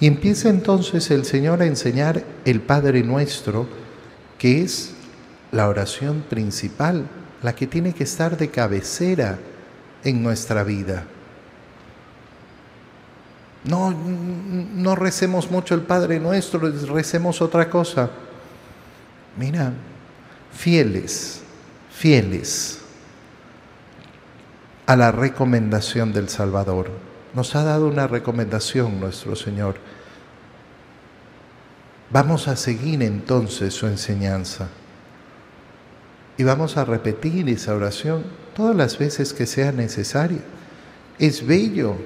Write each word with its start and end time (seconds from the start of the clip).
Y 0.00 0.06
empieza 0.06 0.48
entonces 0.48 1.10
el 1.10 1.24
Señor 1.24 1.62
a 1.62 1.66
enseñar 1.66 2.22
el 2.44 2.60
Padre 2.60 3.02
nuestro, 3.02 3.66
que 4.38 4.62
es 4.62 4.94
la 5.50 5.68
oración 5.68 6.24
principal, 6.28 7.06
la 7.42 7.54
que 7.54 7.66
tiene 7.66 7.92
que 7.92 8.04
estar 8.04 8.36
de 8.36 8.48
cabecera 8.48 9.38
en 10.04 10.22
nuestra 10.22 10.62
vida. 10.62 11.04
No, 13.64 13.90
no 13.90 14.94
recemos 14.94 15.50
mucho 15.50 15.74
el 15.74 15.82
Padre 15.82 16.20
nuestro, 16.20 16.60
recemos 16.60 17.42
otra 17.42 17.68
cosa. 17.68 18.08
Mira, 19.36 19.72
fieles, 20.52 21.42
fieles 21.90 22.78
a 24.86 24.96
la 24.96 25.12
recomendación 25.12 26.12
del 26.12 26.28
Salvador. 26.28 26.90
Nos 27.34 27.54
ha 27.54 27.62
dado 27.62 27.88
una 27.88 28.06
recomendación 28.06 29.00
nuestro 29.00 29.36
Señor. 29.36 29.76
Vamos 32.10 32.48
a 32.48 32.56
seguir 32.56 33.02
entonces 33.02 33.74
su 33.74 33.86
enseñanza 33.86 34.68
y 36.38 36.44
vamos 36.44 36.76
a 36.76 36.84
repetir 36.84 37.48
esa 37.48 37.74
oración 37.74 38.24
todas 38.54 38.74
las 38.74 38.96
veces 38.96 39.34
que 39.34 39.44
sea 39.44 39.72
necesaria. 39.72 40.40
Es 41.18 41.46
bello. 41.46 41.96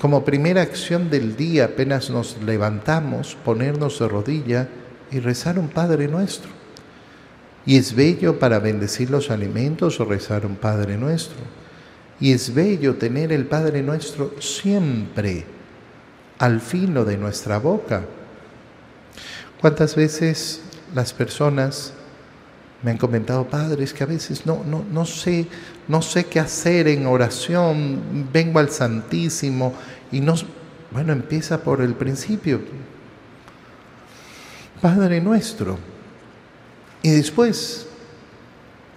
Como 0.00 0.24
primera 0.24 0.62
acción 0.62 1.08
del 1.08 1.36
día, 1.36 1.66
apenas 1.66 2.10
nos 2.10 2.42
levantamos, 2.42 3.36
ponernos 3.44 3.98
de 3.98 4.08
rodilla 4.08 4.68
y 5.10 5.20
rezar 5.20 5.58
un 5.58 5.68
Padre 5.68 6.08
nuestro. 6.08 6.50
Y 7.64 7.76
es 7.76 7.94
bello 7.94 8.38
para 8.38 8.58
bendecir 8.58 9.10
los 9.10 9.30
alimentos 9.30 10.00
o 10.00 10.04
rezar 10.04 10.46
un 10.46 10.56
Padre 10.56 10.96
nuestro. 10.96 11.36
Y 12.20 12.32
es 12.32 12.54
bello 12.54 12.96
tener 12.96 13.32
el 13.32 13.46
Padre 13.46 13.82
nuestro 13.82 14.40
siempre 14.40 15.44
al 16.38 16.60
filo 16.60 17.04
de 17.04 17.16
nuestra 17.16 17.58
boca. 17.58 18.04
¿Cuántas 19.60 19.94
veces 19.96 20.62
las 20.94 21.12
personas 21.12 21.92
me 22.82 22.90
han 22.90 22.98
comentado 22.98 23.48
padres 23.48 23.92
que 23.92 24.04
a 24.04 24.06
veces 24.06 24.46
no, 24.46 24.62
no, 24.64 24.84
no, 24.92 25.04
sé, 25.04 25.46
no 25.88 26.02
sé 26.02 26.26
qué 26.26 26.40
hacer 26.40 26.88
en 26.88 27.06
oración, 27.06 28.28
vengo 28.32 28.58
al 28.58 28.70
Santísimo 28.70 29.74
y 30.12 30.20
no... 30.20 30.34
Bueno, 30.90 31.12
empieza 31.12 31.62
por 31.62 31.80
el 31.80 31.94
principio. 31.94 32.60
Padre 34.80 35.20
nuestro, 35.20 35.78
y 37.02 37.10
después 37.10 37.85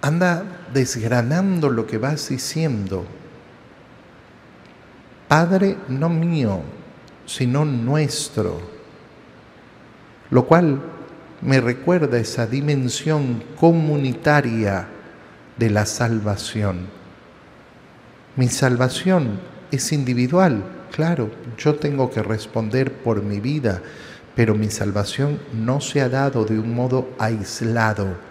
anda 0.02 0.44
desgranando 0.72 1.68
lo 1.68 1.86
que 1.86 1.98
vas 1.98 2.28
diciendo. 2.28 3.04
Padre 5.28 5.76
no 5.88 6.08
mío, 6.08 6.60
sino 7.26 7.64
nuestro. 7.64 8.60
Lo 10.30 10.46
cual 10.46 10.80
me 11.42 11.60
recuerda 11.60 12.18
esa 12.18 12.46
dimensión 12.46 13.42
comunitaria 13.58 14.88
de 15.56 15.70
la 15.70 15.86
salvación. 15.86 16.88
Mi 18.36 18.48
salvación 18.48 19.40
es 19.70 19.92
individual, 19.92 20.62
claro, 20.90 21.30
yo 21.58 21.76
tengo 21.76 22.10
que 22.10 22.22
responder 22.22 22.92
por 22.92 23.22
mi 23.22 23.40
vida, 23.40 23.82
pero 24.34 24.54
mi 24.54 24.70
salvación 24.70 25.38
no 25.52 25.80
se 25.80 26.00
ha 26.00 26.08
dado 26.08 26.44
de 26.44 26.58
un 26.58 26.74
modo 26.74 27.10
aislado. 27.18 28.29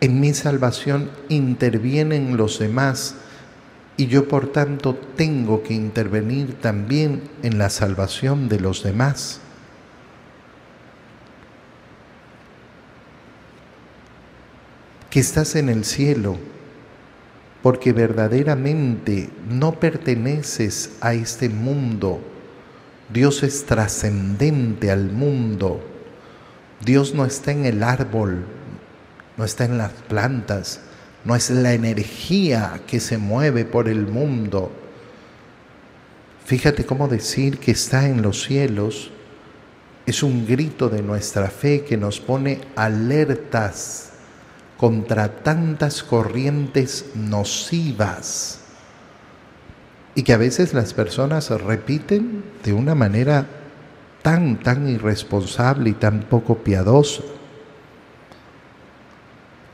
En 0.00 0.20
mi 0.20 0.34
salvación 0.34 1.10
intervienen 1.28 2.36
los 2.36 2.58
demás 2.58 3.16
y 3.96 4.06
yo 4.06 4.28
por 4.28 4.52
tanto 4.52 4.94
tengo 5.16 5.62
que 5.62 5.74
intervenir 5.74 6.54
también 6.60 7.22
en 7.42 7.58
la 7.58 7.70
salvación 7.70 8.48
de 8.48 8.60
los 8.60 8.82
demás. 8.82 9.40
Que 15.08 15.20
estás 15.20 15.56
en 15.56 15.70
el 15.70 15.84
cielo, 15.84 16.36
porque 17.62 17.92
verdaderamente 17.92 19.30
no 19.48 19.80
perteneces 19.80 20.90
a 21.00 21.14
este 21.14 21.48
mundo 21.48 22.20
Dios 23.12 23.44
es 23.44 23.66
trascendente 23.66 24.90
al 24.90 25.12
mundo. 25.12 25.80
Dios 26.84 27.14
no 27.14 27.24
está 27.24 27.52
en 27.52 27.64
el 27.64 27.82
árbol, 27.82 28.44
no 29.36 29.44
está 29.44 29.64
en 29.64 29.78
las 29.78 29.92
plantas, 29.92 30.80
no 31.24 31.34
es 31.34 31.50
la 31.50 31.72
energía 31.72 32.80
que 32.86 33.00
se 33.00 33.18
mueve 33.18 33.64
por 33.64 33.88
el 33.88 34.06
mundo. 34.06 34.72
Fíjate 36.44 36.86
cómo 36.86 37.08
decir 37.08 37.58
que 37.58 37.72
está 37.72 38.06
en 38.06 38.22
los 38.22 38.44
cielos 38.44 39.10
es 40.06 40.22
un 40.22 40.46
grito 40.46 40.88
de 40.88 41.02
nuestra 41.02 41.50
fe 41.50 41.84
que 41.84 41.96
nos 41.96 42.20
pone 42.20 42.60
alertas 42.76 44.10
contra 44.76 45.42
tantas 45.42 46.04
corrientes 46.04 47.06
nocivas 47.16 48.60
y 50.14 50.22
que 50.22 50.32
a 50.32 50.36
veces 50.36 50.74
las 50.74 50.94
personas 50.94 51.50
repiten 51.50 52.44
de 52.62 52.72
una 52.72 52.94
manera 52.94 53.46
tan, 54.22 54.60
tan 54.60 54.88
irresponsable 54.88 55.90
y 55.90 55.94
tan 55.94 56.20
poco 56.22 56.58
piadosa. 56.58 57.22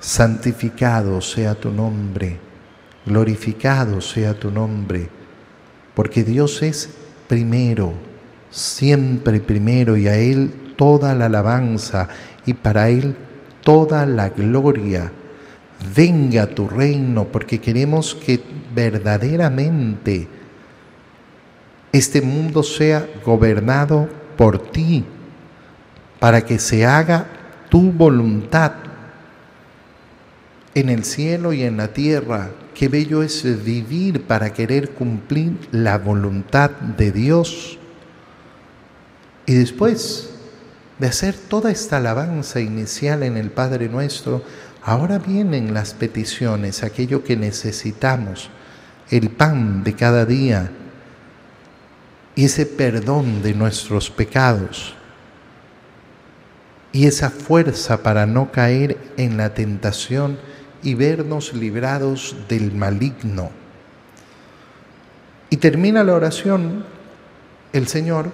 Santificado 0.03 1.21
sea 1.21 1.55
tu 1.55 1.71
nombre, 1.71 2.37
glorificado 3.07 4.01
sea 4.01 4.35
tu 4.35 4.51
nombre, 4.51 5.09
porque 5.95 6.25
Dios 6.25 6.61
es 6.63 6.91
primero, 7.29 7.93
siempre 8.51 9.39
primero, 9.39 9.97
y 9.97 10.09
a 10.09 10.17
Él 10.17 10.53
toda 10.75 11.15
la 11.15 11.27
alabanza 11.27 12.09
y 12.45 12.55
para 12.55 12.89
Él 12.89 13.15
toda 13.63 14.05
la 14.05 14.31
gloria. 14.31 15.13
Venga 15.95 16.49
tu 16.49 16.67
reino, 16.67 17.29
porque 17.29 17.61
queremos 17.61 18.17
que 18.17 18.43
verdaderamente 18.75 20.27
este 21.93 22.21
mundo 22.21 22.65
sea 22.65 23.07
gobernado 23.25 24.09
por 24.37 24.59
ti, 24.73 25.05
para 26.19 26.45
que 26.45 26.59
se 26.59 26.85
haga 26.85 27.25
tu 27.69 27.93
voluntad 27.93 28.73
en 30.75 30.89
el 30.89 31.05
cielo 31.05 31.53
y 31.53 31.63
en 31.63 31.77
la 31.77 31.89
tierra. 31.89 32.51
Qué 32.75 32.89
bello 32.89 33.23
es 33.23 33.45
vivir 33.65 34.23
para 34.23 34.53
querer 34.53 34.91
cumplir 34.91 35.57
la 35.71 35.99
voluntad 35.99 36.71
de 36.71 37.13
Dios. 37.13 37.79
Y 39.47 39.55
después 39.55 40.31
de 40.99 41.09
hacer 41.09 41.35
toda 41.35 41.71
esta 41.71 41.99
alabanza 41.99 42.61
inicial 42.61 43.23
en 43.23 43.37
el 43.37 43.51
Padre 43.51 43.89
nuestro, 43.89 44.43
ahora 44.83 45.19
vienen 45.19 45.75
las 45.75 45.95
peticiones, 45.95 46.83
aquello 46.83 47.23
que 47.25 47.37
necesitamos 47.37 48.51
el 49.11 49.31
pan 49.31 49.85
de 49.85 49.95
cada 49.95 50.25
día 50.25 50.71
y 52.35 52.47
ese 52.47 52.65
perdón 52.65 53.43
de 53.43 53.53
nuestros 53.53 54.11
pecados 54.11 54.95
y 56.93 57.07
esa 57.07 57.31
fuerza 57.31 58.03
para 58.03 58.27
no 58.27 58.51
caer 58.53 58.97
en 59.17 59.37
la 59.37 59.55
tentación 59.55 60.39
y 60.83 60.95
vernos 60.95 61.53
librados 61.55 62.37
del 62.49 62.73
maligno. 62.73 63.51
Y 65.51 65.59
termina 65.59 66.03
la 66.03 66.15
oración 66.15 66.85
el 67.73 67.89
Señor 67.89 68.31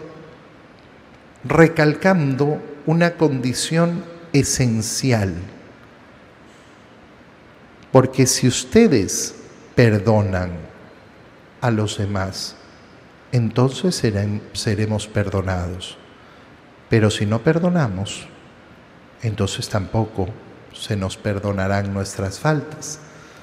recalcando 1.44 2.60
una 2.86 3.14
condición 3.14 4.04
esencial. 4.32 5.34
Porque 7.92 8.26
si 8.26 8.46
ustedes 8.46 9.34
perdonan, 9.74 10.68
a 11.60 11.70
los 11.70 11.98
demás, 11.98 12.56
entonces 13.32 14.02
seremos 14.52 15.06
perdonados. 15.06 15.96
Pero 16.88 17.10
si 17.10 17.26
no 17.26 17.40
perdonamos, 17.40 18.26
entonces 19.22 19.68
tampoco 19.68 20.28
se 20.80 20.96
nos 20.96 21.16
perdonarán 21.16 21.92
nuestras 21.92 22.38
faltas. 22.38 23.00